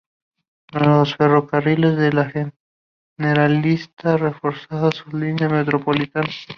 [0.73, 2.27] Los Ferrocarriles de la
[3.19, 6.47] Generalitat reforzaron sus líneas metropolitanas.